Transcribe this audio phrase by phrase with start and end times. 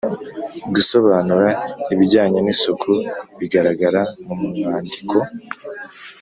[0.65, 1.49] -gusobanura
[1.93, 2.91] ibijyanye n’isuku
[3.39, 5.17] bigaragara mu mwandiko;